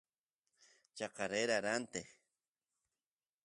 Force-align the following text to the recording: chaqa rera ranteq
chaqa 0.97 1.25
rera 1.31 1.57
ranteq 1.65 2.09